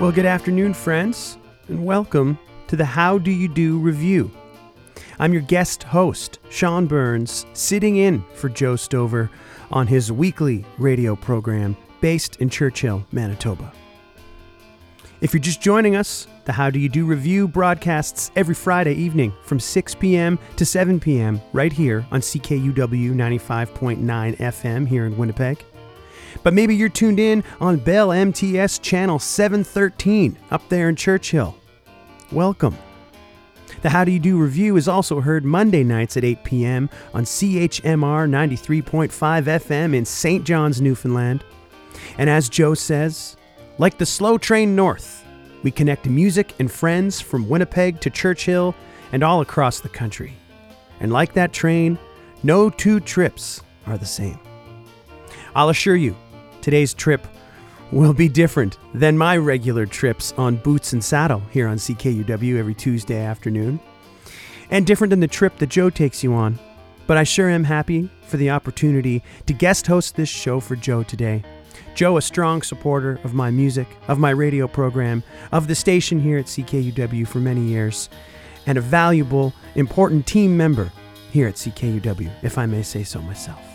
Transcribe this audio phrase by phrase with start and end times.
[0.00, 1.38] Well, good afternoon, friends,
[1.68, 4.28] and welcome to the How Do You Do Revue.
[5.20, 9.30] I'm your guest host, Sean Burns, sitting in for Joe Stover
[9.70, 13.72] on his weekly radio program based in Churchill, Manitoba.
[15.20, 19.32] If you're just joining us, the How Do You Do Revue broadcasts every Friday evening
[19.44, 20.40] from 6 p.m.
[20.56, 21.40] to 7 p.m.
[21.52, 25.64] right here on CKUW 95.9 FM here in Winnipeg.
[26.42, 31.56] But maybe you're tuned in on Bell MTS channel 713 up there in Churchill.
[32.32, 32.76] Welcome.
[33.82, 36.88] The How Do You Do Revue is also heard Monday nights at 8 p.m.
[37.12, 39.10] on CHMR 93.5
[39.44, 40.44] FM in St.
[40.44, 41.44] John's, Newfoundland.
[42.18, 43.36] And as Joe says,
[43.78, 45.24] like the slow train north,
[45.62, 48.74] we connect music and friends from Winnipeg to Churchill
[49.12, 50.34] and all across the country.
[51.00, 51.98] And like that train,
[52.42, 54.38] no two trips are the same.
[55.54, 56.16] I'll assure you,
[56.64, 57.26] today's trip
[57.92, 62.72] will be different than my regular trips on Boots and Saddle here on CKUW every
[62.72, 63.78] Tuesday afternoon,
[64.70, 66.58] and different than the trip that Joe takes you on.
[67.06, 71.02] But I sure am happy for the opportunity to guest host this show for Joe
[71.02, 71.44] today.
[71.94, 76.38] Joe, a strong supporter of my music, of my radio program, of the station here
[76.38, 78.08] at CKUW for many years,
[78.64, 80.90] and a valuable, important team member
[81.30, 83.73] here at CKUW, if I may say so myself.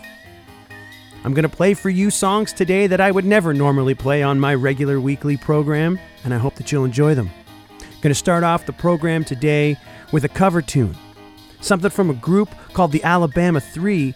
[1.24, 4.40] I'm going to play for you songs today that I would never normally play on
[4.40, 7.30] my regular weekly program, and I hope that you'll enjoy them.
[7.82, 9.76] I'm Going to start off the program today
[10.14, 10.96] with a cover tune,
[11.60, 14.16] something from a group called the Alabama Three,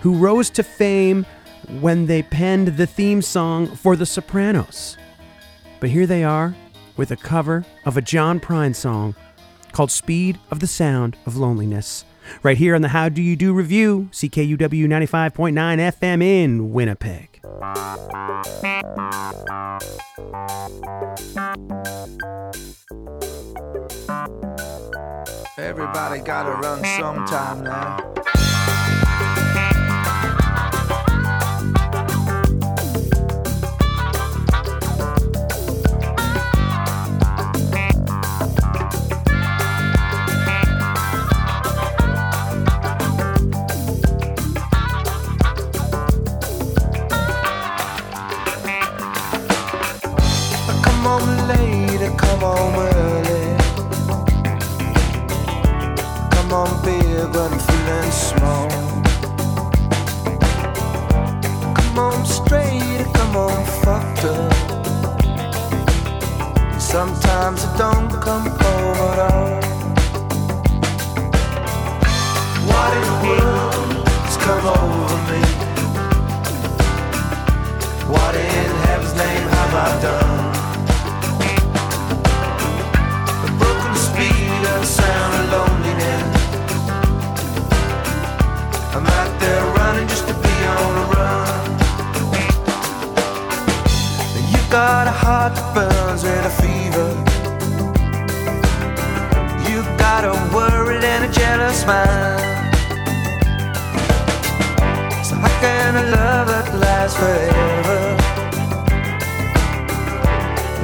[0.00, 1.26] who rose to fame
[1.80, 4.96] when they penned the theme song for The Sopranos.
[5.80, 6.56] But here they are
[6.96, 9.14] with a cover of a John Prine song
[9.72, 12.06] called Speed of the Sound of Loneliness.
[12.42, 17.40] Right here on the How Do You Do Revue, CKUW 95.9 FM in Winnipeg.
[25.58, 28.17] Everybody gotta run sometime now.
[63.18, 64.52] Come on fucked up.
[66.80, 69.60] Sometimes it don't come home at all.
[72.68, 75.42] What in the world has come over me?
[78.14, 80.36] What in heaven's name have I done?
[83.42, 86.42] The broken speed and sound of loneliness.
[88.94, 91.67] I'm out there running just to be on the run.
[94.70, 97.08] Got a heart that burns with a fever.
[99.68, 102.74] You got a worried and a jealous mind.
[105.24, 108.16] So how can a love that lasts forever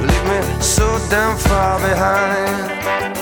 [0.01, 3.14] leave me so damn far behind?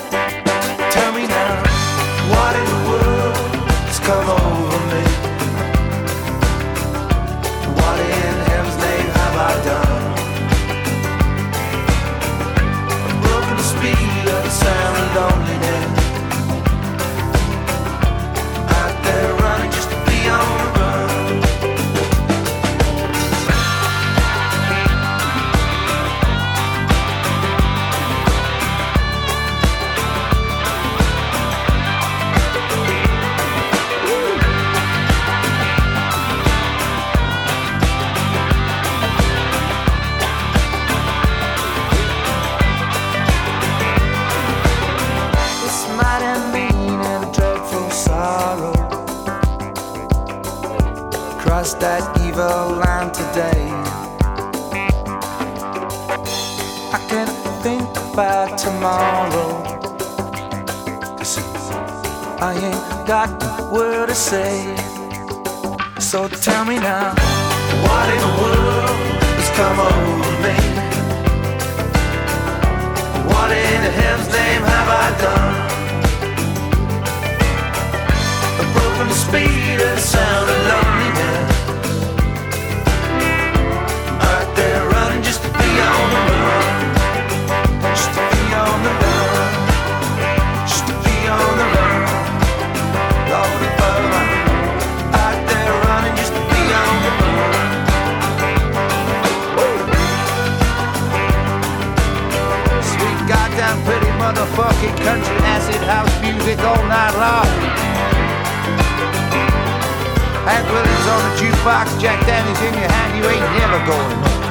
[111.63, 114.43] The jukebox, Jack Daniels in your hand, you ain't never going home.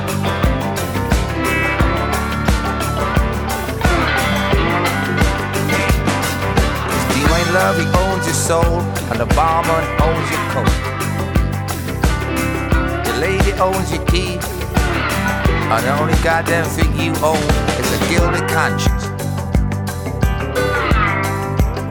[7.12, 8.80] Dwayne Love, he owns your soul,
[9.10, 10.72] and the barman owns your coat.
[13.04, 14.44] The lady owns your teeth,
[15.46, 17.42] and the only goddamn thing you own
[17.78, 19.04] is a guilty conscience.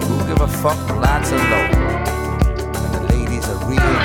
[0.06, 0.78] Who give a fuck?
[0.90, 1.68] Lots of low.
[2.74, 4.01] And the ladies are real,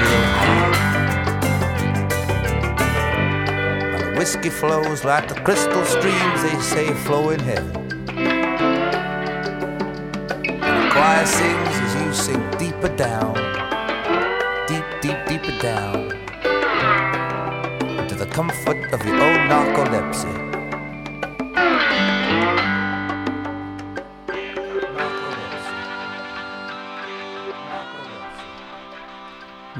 [4.26, 7.76] whiskey flows like the crystal streams they say flow in heaven.
[10.48, 13.34] And the choir sings as you sink deeper down,
[14.66, 16.10] deep, deep, deeper down,
[18.00, 20.34] into the comfort of your own narcolepsy.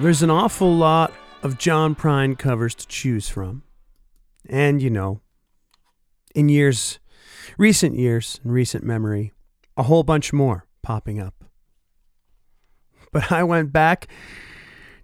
[0.00, 1.12] There's an awful lot
[1.42, 3.65] of John Prine covers to choose from.
[4.48, 5.20] And, you know,
[6.34, 6.98] in years,
[7.58, 9.32] recent years, in recent memory,
[9.76, 11.44] a whole bunch more popping up.
[13.12, 14.08] But I went back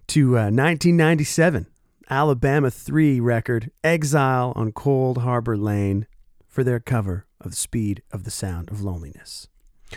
[0.09, 1.67] to uh, 1997,
[2.11, 6.07] Alabama 3 record, Exile on Coldharbour Lane,
[6.47, 9.49] for their cover of The Speed of the Sound of Loneliness.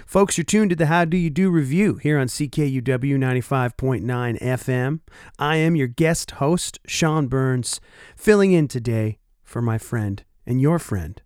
[0.06, 5.00] Folks, you're tuned to the How Do You Do Revue here on CKUW 95.9 FM.
[5.38, 7.80] I am your guest host, Sean Burns,
[8.16, 9.20] filling in today
[9.56, 11.22] for my friend and your friend,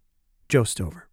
[0.49, 1.07] Joe Stover.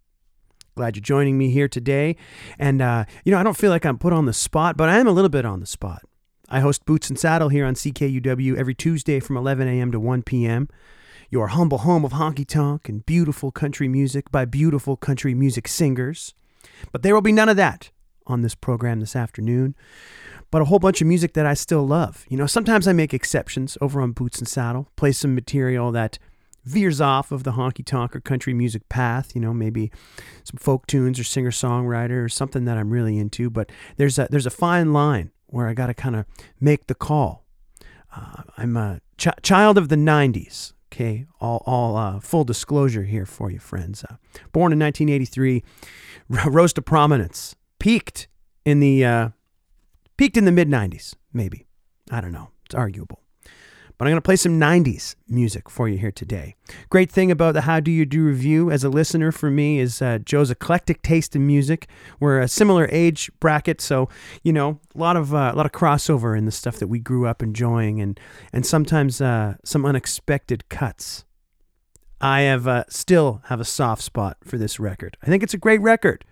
[0.74, 2.14] Glad you're joining me here today.
[2.58, 4.98] And, uh, you know, I don't feel like I'm put on the spot, but I
[4.98, 6.02] am a little bit on the spot.
[6.50, 9.90] I host Boots and Saddle here on CKUW every Tuesday from 11 a.m.
[9.92, 10.68] to 1 p.m.
[11.30, 16.34] Your humble home of honky tonk and beautiful country music by beautiful country music singers.
[16.92, 17.92] But there will be none of that
[18.26, 19.74] on this program this afternoon.
[20.50, 22.26] But a whole bunch of music that I still love.
[22.28, 26.18] You know, sometimes I make exceptions over on Boots and Saddle, play some material that
[26.66, 29.90] veers off of the honky tonk or country music path, you know, maybe
[30.44, 33.48] some folk tunes or singer songwriter or something that I'm really into.
[33.48, 36.26] But there's a, there's a fine line where I got to kind of
[36.60, 37.46] make the call.
[38.14, 40.72] Uh, I'm a ch- child of the 90s.
[40.92, 44.04] Okay, all, all uh, full disclosure here for you, friends.
[44.04, 44.16] Uh,
[44.52, 45.62] born in 1983,
[46.46, 48.28] rose to prominence, peaked
[48.64, 49.28] in the uh,
[50.16, 51.66] peaked in the mid 90s, maybe.
[52.10, 52.50] I don't know.
[52.64, 53.20] It's arguable.
[53.98, 56.54] But I'm going to play some 90s music for you here today.
[56.90, 60.02] Great thing about the How Do You Do Revue as a listener for me is
[60.02, 61.88] uh, Joe's eclectic taste in music.
[62.20, 64.10] We're a similar age bracket, so
[64.42, 66.98] you know a lot of uh, a lot of crossover in the stuff that we
[66.98, 68.20] grew up enjoying, and
[68.52, 71.24] and sometimes uh, some unexpected cuts.
[72.20, 75.16] I have uh, still have a soft spot for this record.
[75.22, 76.24] I think it's a great record.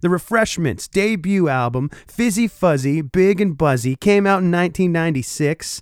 [0.00, 5.80] The Refreshments debut album, Fizzy Fuzzy, Big and Buzzy, came out in 1996.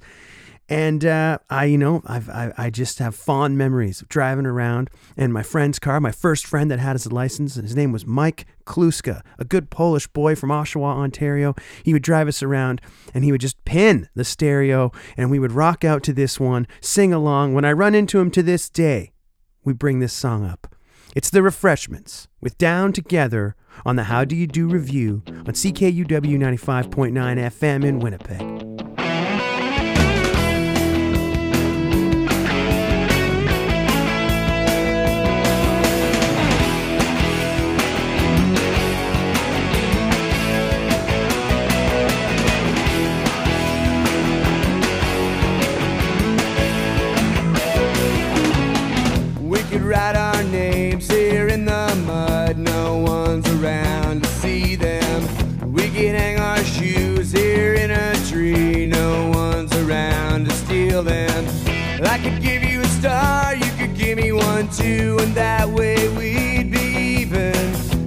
[0.71, 4.89] And uh, I, you know, I've, I, I just have fond memories of driving around
[5.17, 6.01] in my friend's car.
[6.01, 10.07] My first friend that had his license, his name was Mike Kluska, a good Polish
[10.07, 11.57] boy from Oshawa, Ontario.
[11.83, 12.81] He would drive us around,
[13.13, 16.69] and he would just pin the stereo, and we would rock out to this one,
[16.81, 17.53] sing along.
[17.53, 19.11] When I run into him to this day,
[19.65, 20.73] we bring this song up.
[21.17, 26.07] It's the Refreshments with Down Together on the How Do You Do Revue on CKUW
[26.07, 28.60] 95.9 FM in Winnipeg.
[65.23, 67.55] And that way we'd be even.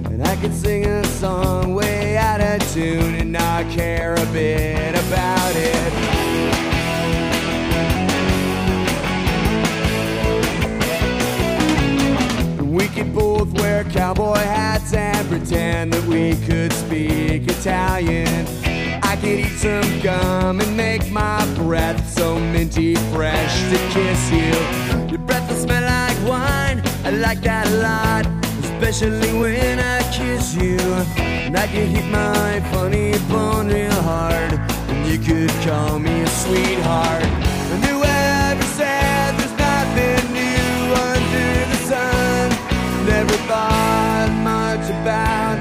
[0.06, 4.94] And I could sing a song way out of tune and not care a bit
[5.06, 5.92] about it.
[12.60, 18.46] We could both wear cowboy hats and pretend that we could speak Italian.
[19.04, 24.73] I could eat some gum and make my breath so minty fresh to kiss you.
[27.04, 28.24] I like that a lot,
[28.64, 30.78] especially when I kiss you.
[31.52, 34.58] Now you hit my funny bone real hard,
[34.88, 37.22] and you could call me a sweetheart.
[37.72, 42.48] And whoever said there's nothing new under the sun,
[43.06, 45.58] never thought much about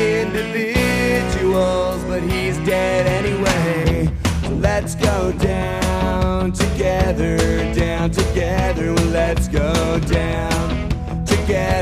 [0.00, 4.08] individuals, but he's dead anyway.
[4.44, 7.36] So let's go down together,
[7.74, 10.75] down together, well, let's go down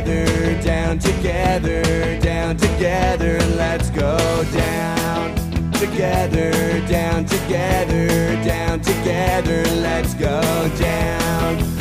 [0.05, 3.39] together, down together, down together.
[3.57, 5.35] Let's go down
[5.73, 6.53] together,
[6.87, 8.09] down together,
[8.45, 9.63] down together.
[9.81, 10.41] Let's go
[10.79, 11.74] down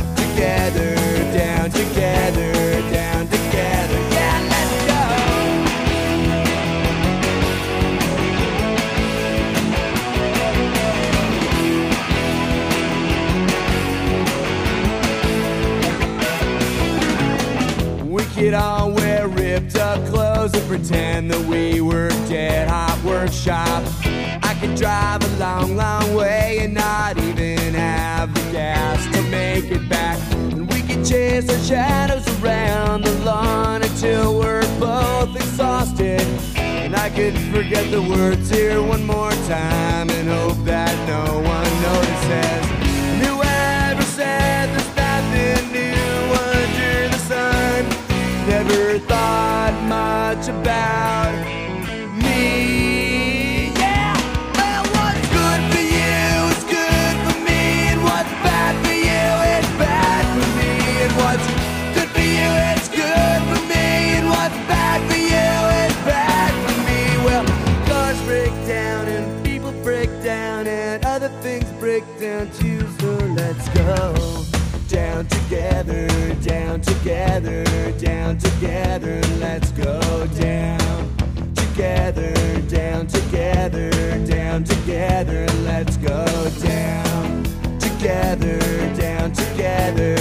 [18.44, 23.82] Could all wear ripped up clothes and pretend that we were dead hot workshop.
[24.44, 29.72] I could drive a long, long way and not even have the gas to make
[29.72, 30.20] it back.
[30.52, 36.20] And we could chase our shadows around the lawn until we're both exhausted.
[36.58, 41.82] And I could forget the words here one more time and hope that no one
[41.82, 42.83] notices.
[48.48, 49.73] Never thought
[76.74, 77.64] down together,
[78.00, 79.22] down together.
[79.40, 81.16] Let's go down
[81.54, 82.34] together,
[82.68, 83.92] down together,
[84.26, 85.46] down together.
[85.66, 86.26] Let's go
[86.64, 87.44] down
[87.80, 88.58] together,
[88.96, 90.16] down together,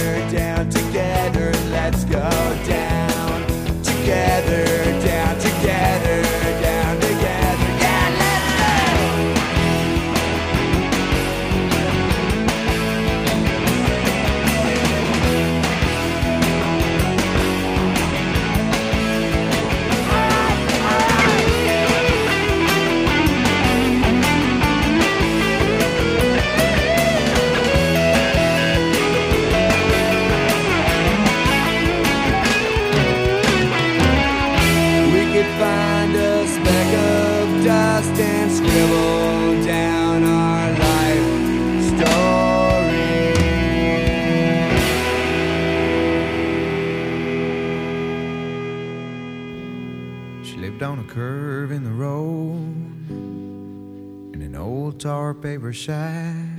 [55.43, 56.57] paper shack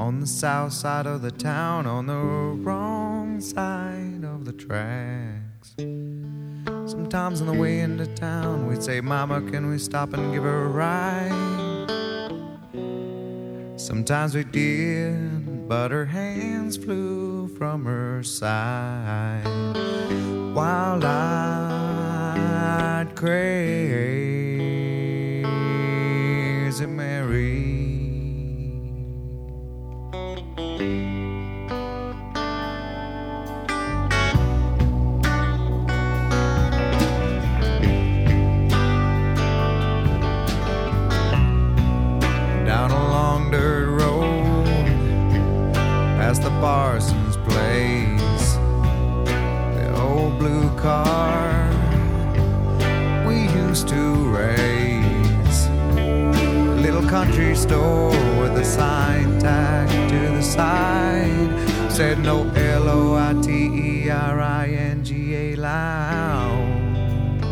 [0.00, 5.76] on the south side of the town, on the wrong side of the tracks.
[6.90, 10.64] Sometimes on the way into town, we'd say, Mama, can we stop and give her
[10.64, 11.86] a ride?
[13.78, 19.44] Sometimes we did, but her hands flew from her side
[20.52, 22.26] while I'd
[23.14, 24.35] crazy
[46.60, 48.54] Parsons place
[49.76, 51.68] the old blue car
[53.26, 55.66] we used to race.
[55.96, 58.10] A little country store
[58.40, 64.40] with a sign tacked to the side said no L O I T E R
[64.40, 67.44] I N G A lounge.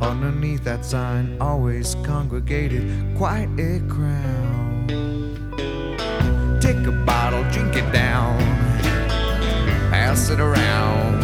[0.00, 4.63] Underneath that sign always congregated quite a crowd.
[6.64, 8.38] Take a bottle, drink it down,
[9.90, 11.20] pass it around.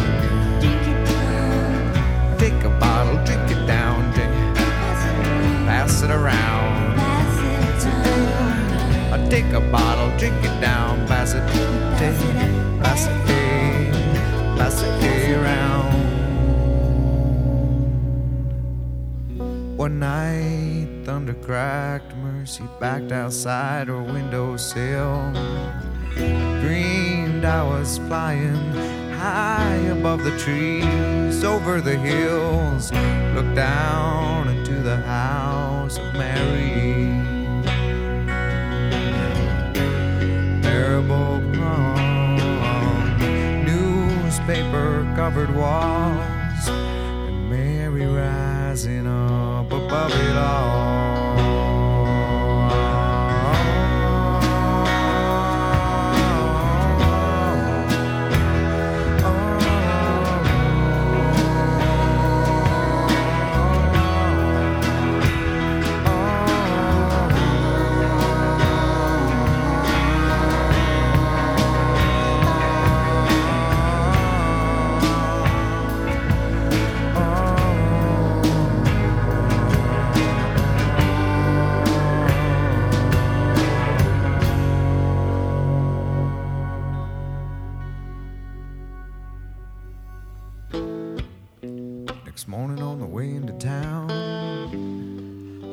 [2.37, 4.31] Take a bottle, drink it down, drink,
[5.65, 6.99] pass it around.
[9.11, 11.41] I take a bottle, drink it down, pass it,
[11.97, 12.15] take,
[12.83, 13.25] pass it,
[14.59, 15.89] pass it around.
[19.75, 20.80] One night,
[21.11, 25.33] thunder cracked, Mercy backed outside her windowsill.
[26.61, 28.55] Dreamed I was flying
[29.11, 32.93] high above the trees, over the hills,
[33.35, 37.11] looked down into the house of Mary.
[40.63, 43.17] Marble palm,
[43.65, 46.30] newspaper covered walls,
[49.73, 51.20] above it all.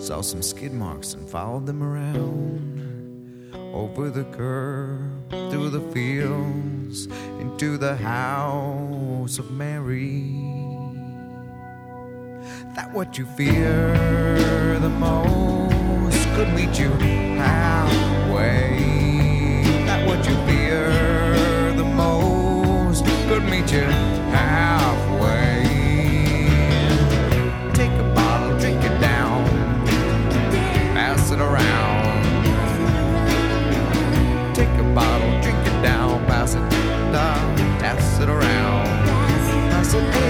[0.09, 3.53] Saw some skid marks and followed them around.
[3.75, 10.33] Over the curb, through the fields, into the house of Mary.
[12.75, 16.89] That what you fear the most could meet you
[17.37, 17.98] halfway.
[39.89, 40.28] Pass it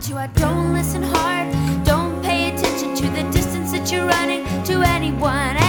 [0.00, 0.16] want to.
[0.16, 5.59] I don't listen hard, don't pay attention to the distance that you're running to anyone,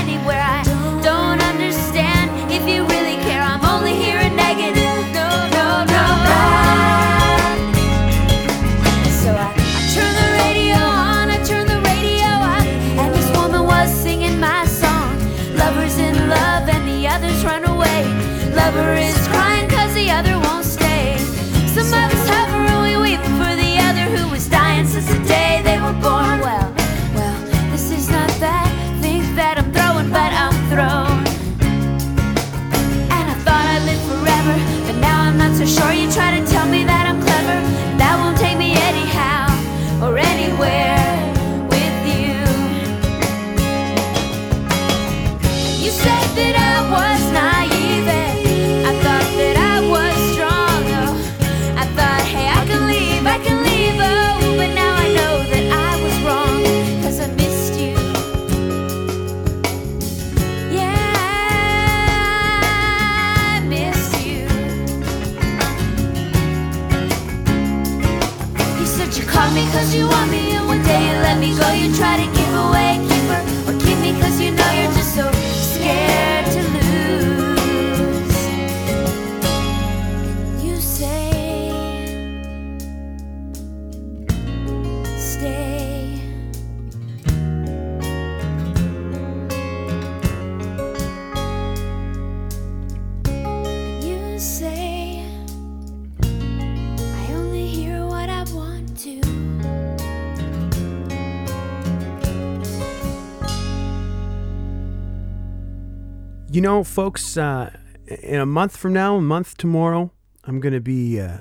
[106.52, 107.74] You know, folks, uh,
[108.08, 110.12] in a month from now, a month tomorrow,
[110.44, 111.38] I'm going to be uh,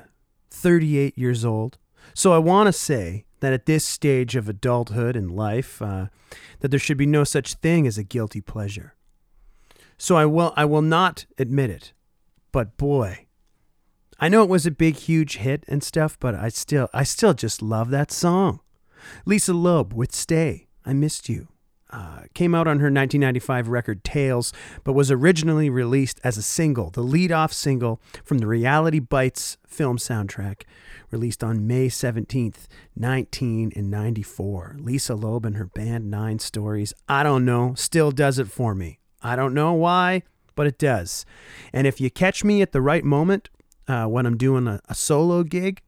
[0.51, 1.79] 38 years old.
[2.14, 6.07] So I want to say that at this stage of adulthood and life, uh,
[6.61, 8.94] that there should be no such thing as a guilty pleasure.
[9.99, 11.92] So I will, I will not admit it.
[12.53, 13.27] But boy,
[14.20, 17.35] I know it was a big, huge hit and stuff, but I still, I still
[17.35, 18.61] just love that song.
[19.27, 21.49] Lisa Loeb with "Stay." I missed you
[21.90, 24.53] uh, came out on her 1995 record Tales,
[24.85, 29.98] but was originally released as a single, the lead-off single from the Reality Bites film
[29.98, 30.62] soundtrack,
[31.11, 34.76] released on May 17th, 1994.
[34.79, 38.98] Lisa Loeb and her band Nine Stories, I don't know, still does it for me.
[39.22, 40.22] I don't know why,
[40.55, 41.24] but it does.
[41.72, 43.50] And if you catch me at the right moment
[43.88, 45.83] uh, when I'm doing a, a solo gig,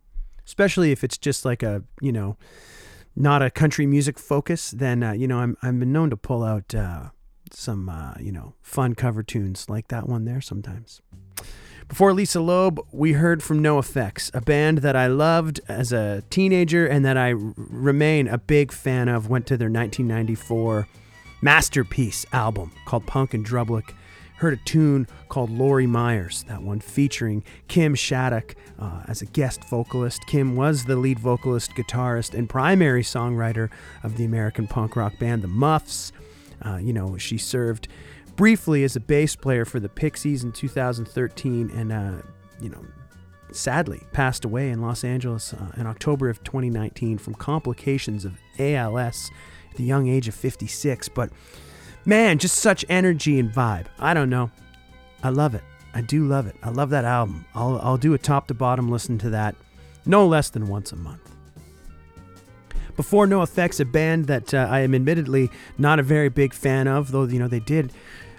[0.44, 2.36] especially if it's just like a, you know,
[3.14, 6.42] not a country music focus, then uh, you know I'm I'm been known to pull
[6.42, 7.10] out uh,
[7.50, 11.00] some uh, you know fun cover tunes like that one there sometimes.
[11.88, 16.86] Before Lisa Loeb, we heard from NOFX, a band that I loved as a teenager
[16.86, 19.28] and that I r- remain a big fan of.
[19.28, 20.88] Went to their 1994
[21.42, 23.92] masterpiece album called Punk in Drublic.
[24.42, 29.62] Heard a tune called Lori Meyers, that one featuring Kim Shattuck uh, as a guest
[29.70, 30.26] vocalist.
[30.26, 33.70] Kim was the lead vocalist, guitarist, and primary songwriter
[34.02, 36.10] of the American punk rock band The Muffs.
[36.60, 37.86] Uh, you know, she served
[38.34, 42.22] briefly as a bass player for the Pixies in 2013 and, uh,
[42.60, 42.84] you know,
[43.52, 49.30] sadly passed away in Los Angeles uh, in October of 2019 from complications of ALS
[49.70, 51.10] at the young age of 56.
[51.10, 51.30] But
[52.04, 53.86] man, just such energy and vibe.
[53.98, 54.50] I don't know.
[55.22, 55.62] I love it.
[55.94, 56.56] I do love it.
[56.62, 57.44] I love that album.
[57.54, 59.54] I'll, I'll do a top to bottom listen to that
[60.06, 61.30] no less than once a month.
[62.96, 67.10] Before NOFX, a band that uh, I am admittedly not a very big fan of,
[67.10, 67.92] though you know they did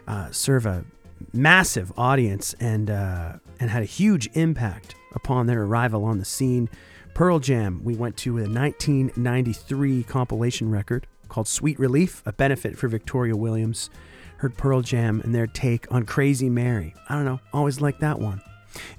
[0.08, 0.86] uh, serve a
[1.32, 6.70] massive audience and uh, and had a huge impact upon their arrival on the scene.
[7.14, 7.82] Pearl Jam.
[7.84, 13.90] We went to a 1993 compilation record called Sweet Relief, a benefit for Victoria Williams.
[14.38, 16.94] Heard Pearl Jam and their take on Crazy Mary.
[17.10, 18.40] I don't know, always liked that one.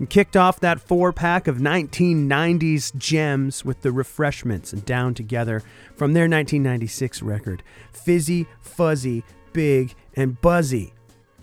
[0.00, 5.62] And kicked off that four pack of 1990s gems with the refreshments and Down Together
[5.94, 10.92] from their 1996 record, Fizzy, Fuzzy, Big, and Buzzy.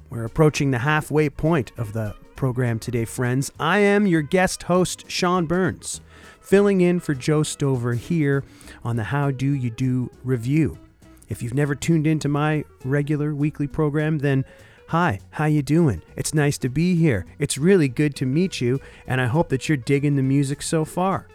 [0.09, 3.49] We're approaching the halfway point of the program today, friends.
[3.57, 6.01] I am your guest host, Sean Burns,
[6.41, 8.43] filling in for Joe Stover here
[8.83, 10.77] on the How Do You Do Revue.
[11.29, 14.43] If you've never tuned into my regular weekly program, then
[14.89, 16.01] hi, how you doing?
[16.17, 17.25] It's nice to be here.
[17.39, 20.83] It's really good to meet you, and I hope that you're digging the music so
[20.83, 21.27] far.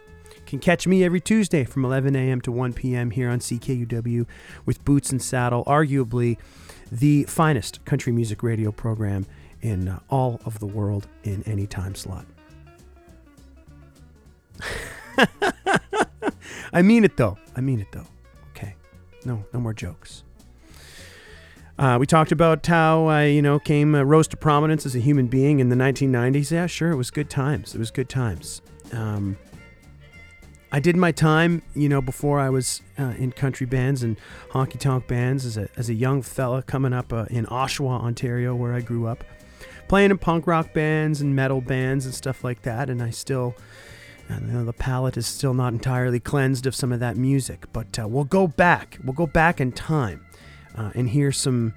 [0.45, 2.41] Can catch me every Tuesday from 11 a.m.
[2.43, 3.11] to 1 p.m.
[3.11, 4.27] here on CKUW
[4.67, 6.37] with Boots and Saddle, arguably
[6.93, 9.27] the finest country music radio program
[9.63, 12.27] in uh, all of the world in any time slot.
[16.73, 17.39] I mean it though.
[17.55, 18.07] I mean it though.
[18.51, 18.75] Okay.
[19.25, 20.23] No, no more jokes.
[21.79, 24.99] Uh, we talked about how I, you know, came uh, rose to prominence as a
[24.99, 26.51] human being in the 1990s.
[26.51, 27.75] Yeah, sure, it was good times.
[27.75, 28.63] It was good times.
[28.93, 29.37] Um,
[30.73, 34.17] I did my time, you know, before I was uh, in country bands and
[34.51, 38.55] honky tonk bands as a, as a young fella coming up uh, in Oshawa, Ontario,
[38.55, 39.23] where I grew up,
[39.87, 42.89] playing in punk rock bands and metal bands and stuff like that.
[42.89, 43.55] And I still,
[44.31, 47.67] uh, you know, the palate is still not entirely cleansed of some of that music.
[47.73, 48.99] But uh, we'll go back.
[49.05, 50.27] We'll go back in time
[50.77, 51.75] uh, and hear some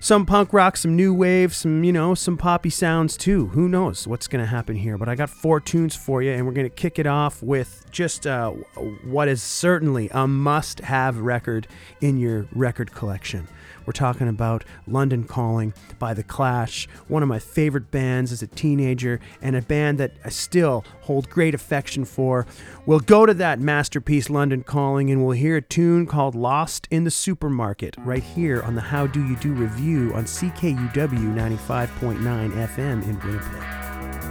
[0.00, 3.46] some punk rock, some new wave, some you know, some poppy sounds too.
[3.48, 4.98] Who knows what's going to happen here?
[4.98, 7.86] But I got four tunes for you, and we're going to kick it off with
[7.92, 11.68] just uh, what is certainly a must-have record
[12.00, 13.46] in your record collection.
[13.92, 18.46] We're talking about London Calling by The Clash, one of my favorite bands as a
[18.46, 22.46] teenager, and a band that I still hold great affection for.
[22.86, 27.04] We'll go to that masterpiece, London Calling, and we'll hear a tune called Lost in
[27.04, 33.02] the Supermarket right here on the How Do You Do Revue on CKUW 95.9 FM
[33.06, 34.21] in Winnipeg.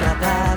[0.00, 0.49] No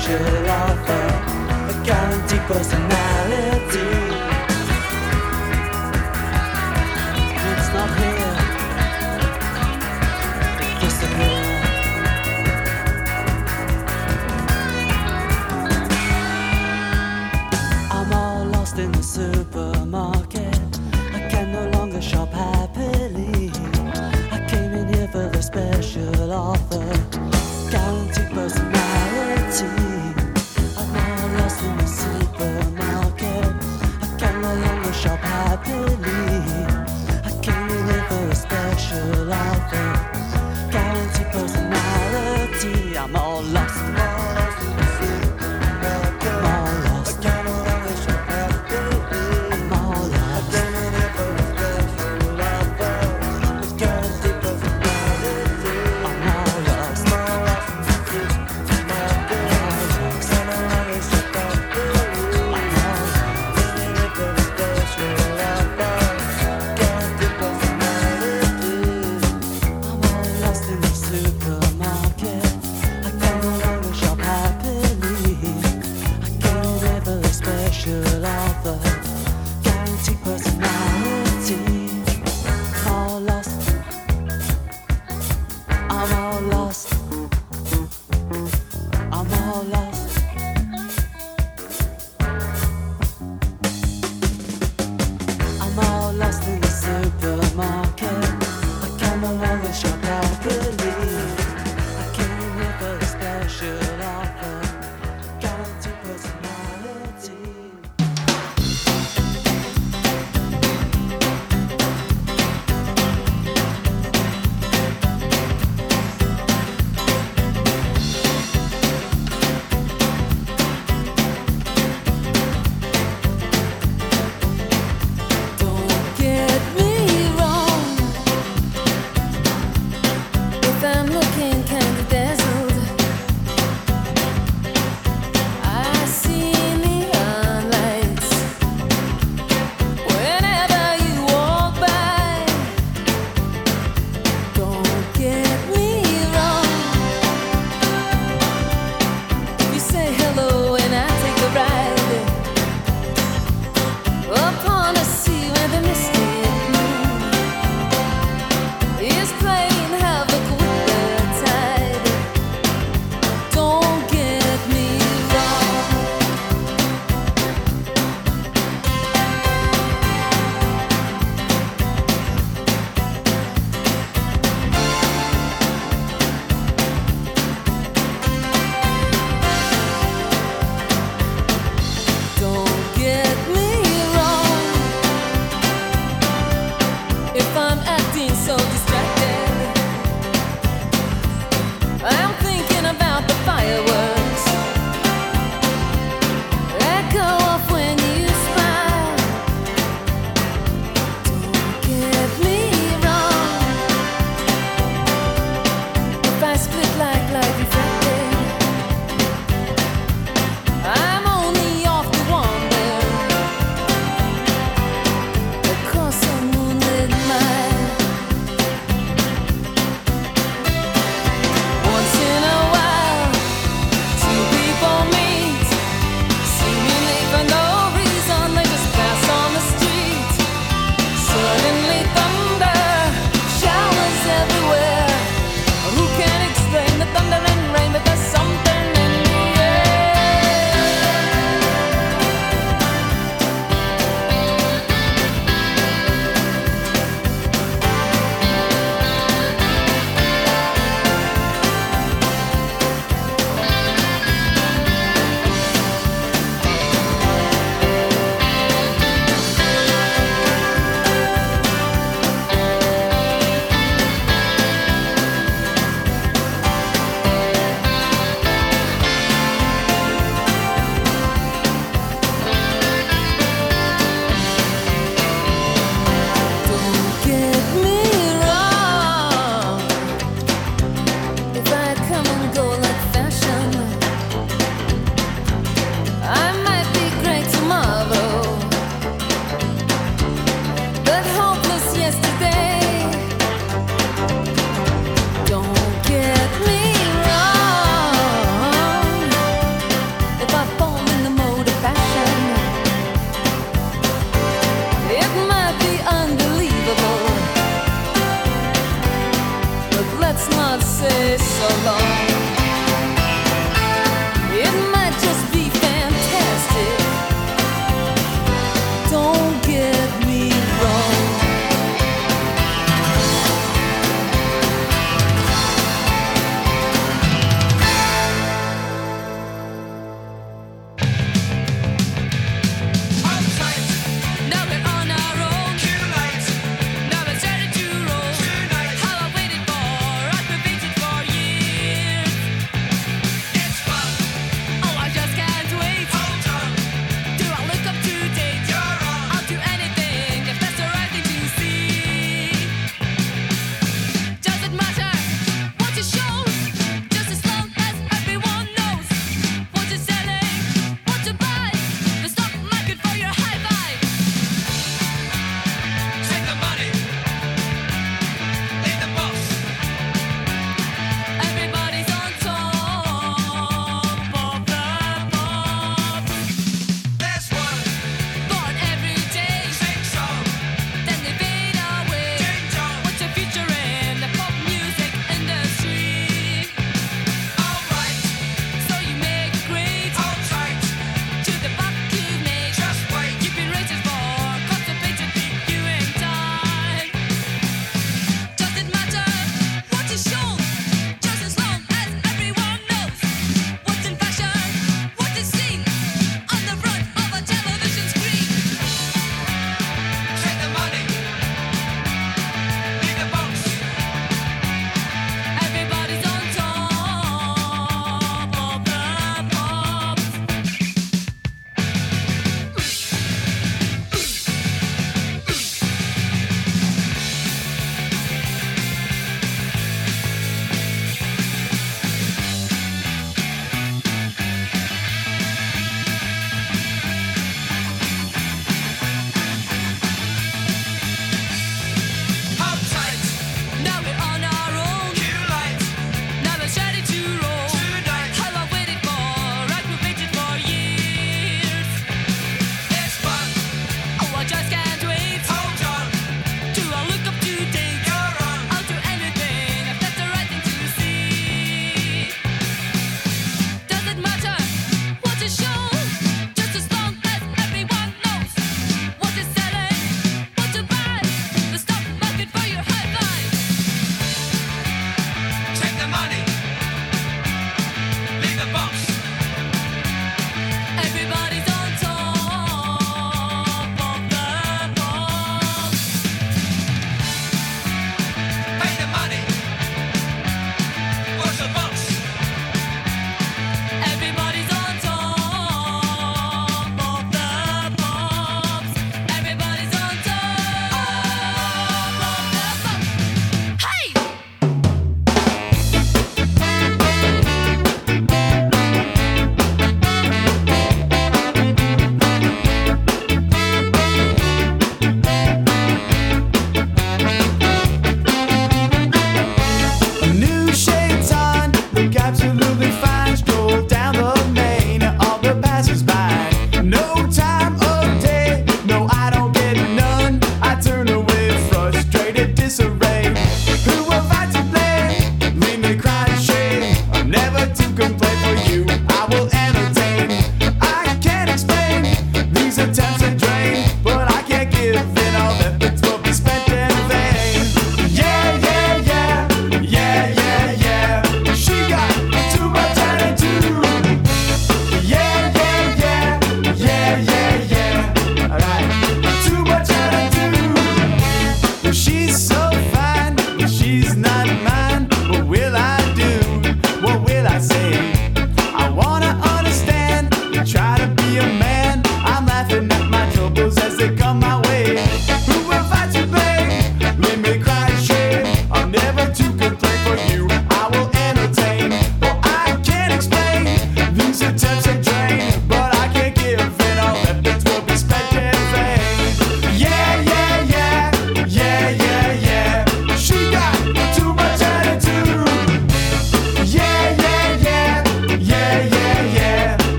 [0.00, 1.02] special offer,
[1.68, 2.99] a guaranteed personality.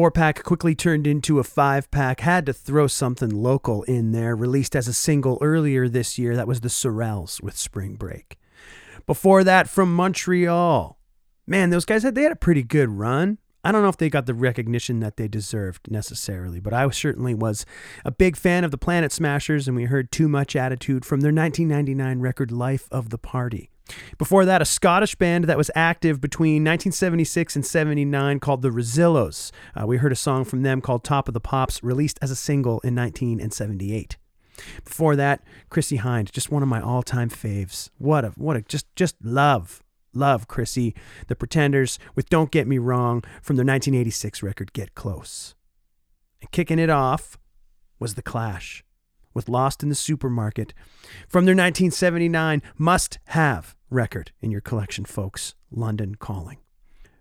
[0.00, 2.20] four pack quickly turned into a five pack.
[2.20, 6.34] Had to throw something local in there, released as a single earlier this year.
[6.34, 8.38] That was the Sorrells with Spring Break.
[9.06, 10.98] Before that, from Montreal.
[11.46, 13.36] Man, those guys had they had a pretty good run.
[13.62, 17.34] I don't know if they got the recognition that they deserved necessarily, but I certainly
[17.34, 17.66] was
[18.02, 21.30] a big fan of the Planet Smashers, and we heard too much attitude from their
[21.30, 23.69] 1999 record Life of the Party.
[24.18, 29.50] Before that, a Scottish band that was active between 1976 and 79 called the Rezillos.
[29.74, 32.36] Uh, we heard a song from them called Top of the Pops, released as a
[32.36, 34.16] single in 1978.
[34.84, 37.88] Before that, Chrissie Hynde, just one of my all-time faves.
[37.98, 39.82] What a what a just just love.
[40.12, 40.94] Love Chrissie,
[41.28, 45.54] The Pretenders with Don't Get Me Wrong from their 1986 record Get Close.
[46.40, 47.38] And kicking it off
[48.00, 48.82] was The Clash
[49.34, 50.74] with Lost in the Supermarket
[51.28, 56.58] from their 1979 Must Have record in your collection, folks London Calling.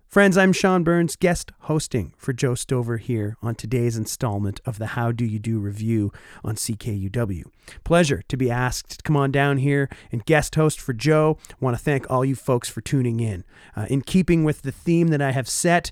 [0.08, 4.88] Friends, I'm Sean Burns, guest hosting for Joe Stover here on today's installment of the
[4.88, 6.12] How Do You Do Revue
[6.44, 7.44] on CKUW.
[7.84, 11.38] Pleasure to be asked to come on down here and guest host for Joe.
[11.60, 13.44] want to thank all you folks for tuning in.
[13.76, 15.92] Uh, in keeping with the theme that I have set,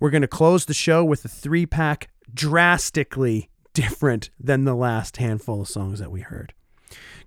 [0.00, 5.18] we're going to close the show with a three pack drastically different than the last
[5.18, 6.52] handful of songs that we heard.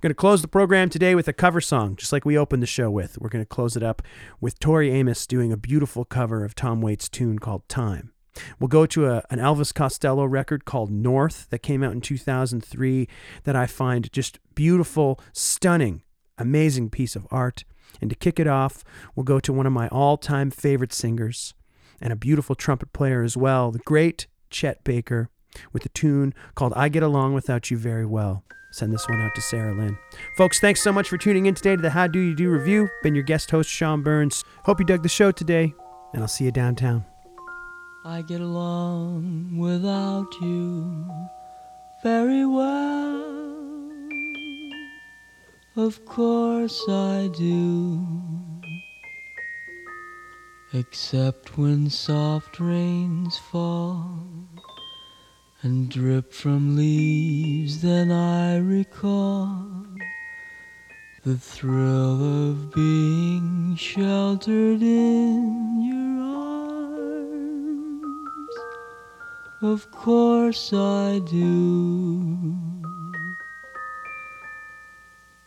[0.02, 2.68] Going to close the program today with a cover song, just like we opened the
[2.68, 3.18] show with.
[3.20, 4.02] We're going to close it up
[4.40, 8.12] with Tori Amos doing a beautiful cover of Tom Waits' tune called Time.
[8.60, 13.08] We'll go to a, an Elvis Costello record called North that came out in 2003
[13.44, 16.04] that I find just beautiful, stunning,
[16.38, 17.64] amazing piece of art.
[18.02, 18.84] And to kick it off,
[19.16, 21.54] we'll go to one of my all time favorite singers
[22.02, 25.30] and a beautiful trumpet player as well, the great Chet Baker,
[25.72, 28.44] with a tune called I Get Along Without You Very Well
[28.76, 29.98] send this one out to Sarah Lynn.
[30.38, 32.90] Folks, thanks so much for tuning in today to the How Do You Do Revue.
[33.04, 34.44] Been your guest host, Sean Burns.
[34.64, 35.74] Hope you dug the show today,
[36.14, 37.06] and I'll see you downtown.
[38.04, 41.10] I get along without you
[42.04, 43.56] very well.
[45.78, 48.06] Of course I do.
[50.74, 54.28] Except when soft rains fall
[55.66, 59.66] and drip from leaves, then I recall
[61.24, 66.24] the thrill of being sheltered in your
[67.24, 68.56] arms.
[69.64, 72.56] Of course I do.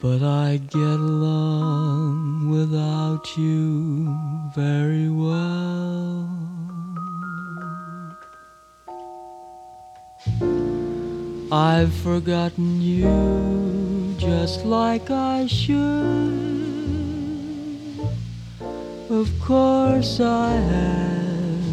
[0.01, 4.13] But I get along without you
[4.53, 6.38] very well.
[11.51, 15.79] I've forgotten you just like I should.
[19.09, 21.65] Of course I have,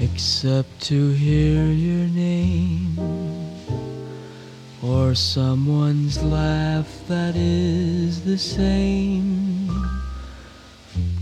[0.00, 2.98] except to hear your name
[4.82, 9.93] or someone's laugh that is the same.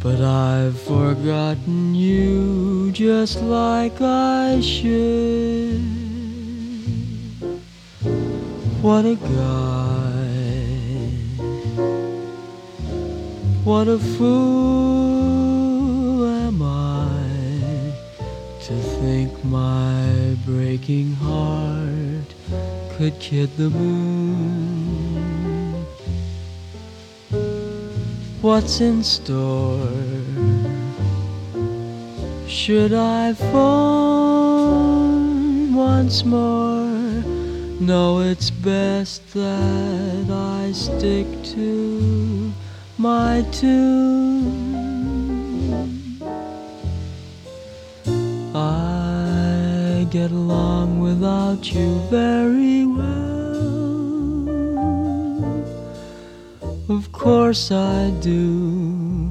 [0.02, 5.80] But I've forgotten you just like I should.
[8.82, 9.92] What a guy.
[13.62, 15.04] What a fool
[16.26, 17.92] am I
[18.62, 22.34] to think my breaking heart
[22.96, 24.71] could kid the moon.
[28.42, 29.88] What's in store?
[32.48, 34.82] Should I phone
[35.72, 37.22] once more?
[37.80, 42.52] No, it's best that I stick to
[42.98, 44.82] my tune.
[48.56, 53.41] I get along without you very well.
[56.92, 59.30] Of course I do.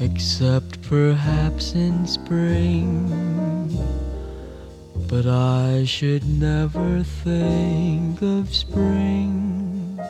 [0.00, 2.90] Except perhaps in spring.
[5.08, 10.00] But I should never think of spring,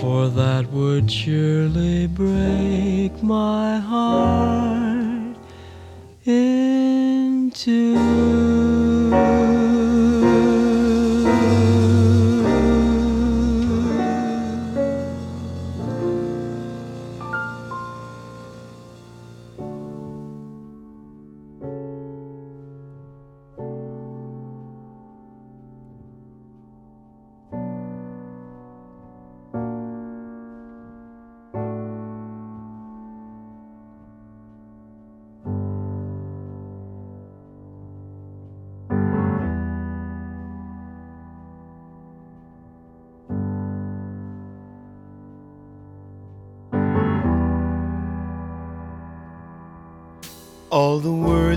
[0.00, 5.36] for that would surely break my heart
[6.24, 7.50] in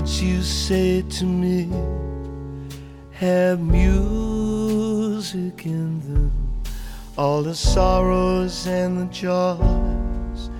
[0.06, 1.66] you say to me
[3.12, 6.30] have music in them.
[7.16, 10.50] All the sorrows and the joys,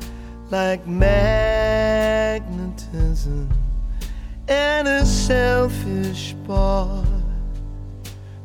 [0.51, 1.11] like magnetism.
[4.49, 7.05] And a selfish boy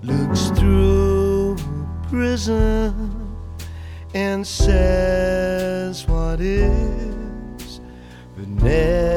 [0.03, 3.37] looks through a prism
[4.13, 7.79] and says what is,
[8.35, 9.08] but never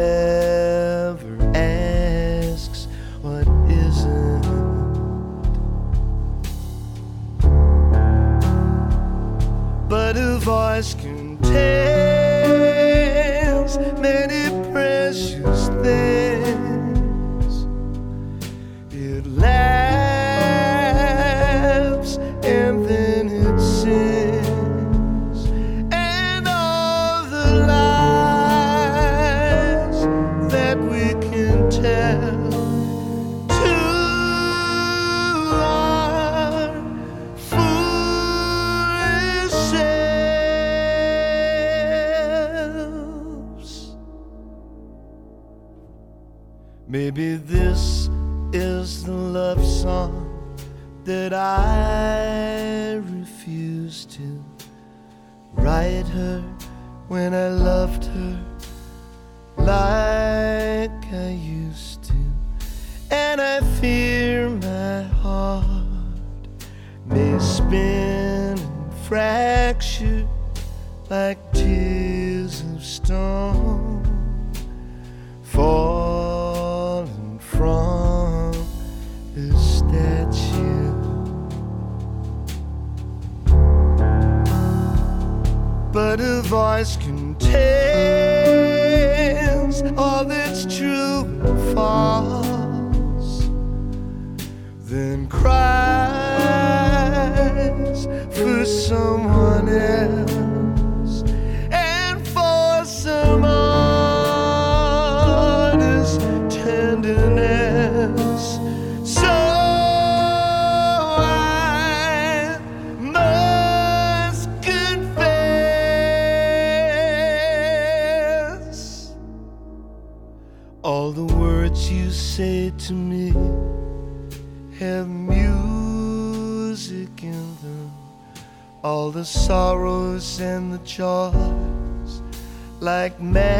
[133.02, 133.51] like magnetism,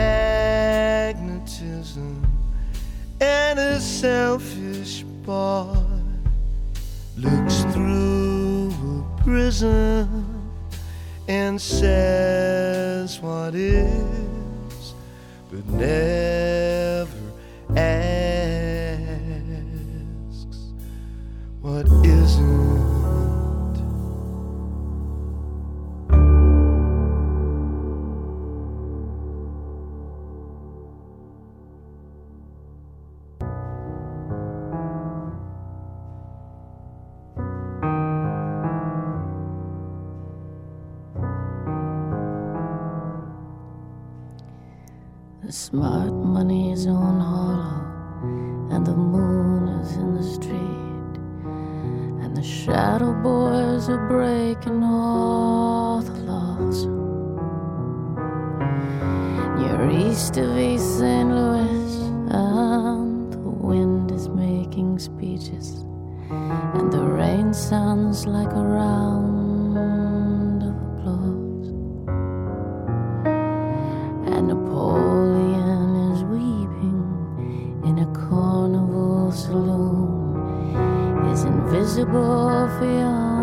[81.92, 83.41] Invisible fiancee's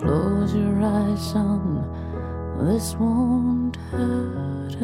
[0.00, 1.82] Close your eyes, son,
[2.60, 4.78] this won't hurt a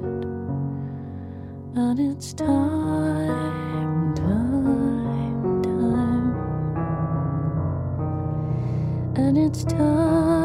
[0.00, 0.24] bit.
[1.76, 6.34] And it's time, time, time.
[9.16, 10.37] And it's time.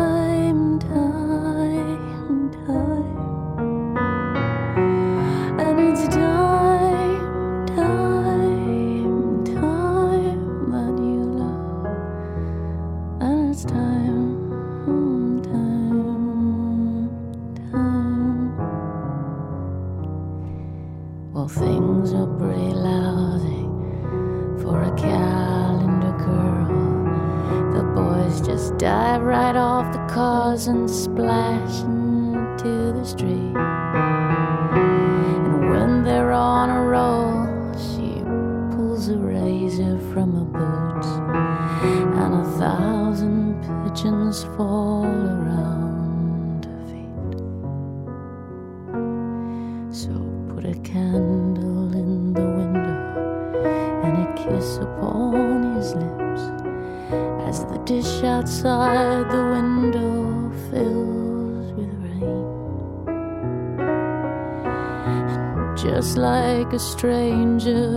[66.74, 67.89] like a stranger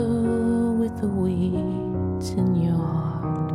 [0.78, 3.52] with the weeds in your heart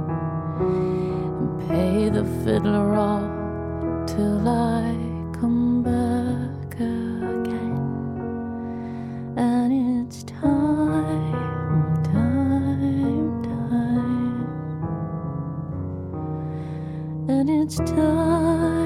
[0.59, 4.95] and pay the fiddler off till I
[5.39, 7.77] come back again.
[9.37, 14.49] And it's time, time, time,
[17.29, 18.80] and it's time.